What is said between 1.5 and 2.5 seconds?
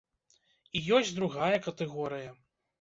катэгорыя.